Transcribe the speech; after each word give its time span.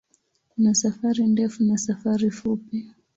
Kuna 0.49 0.73
safari 0.75 1.27
ndefu 1.27 1.63
na 1.63 1.77
safari 1.77 2.31
fupi. 2.31 2.87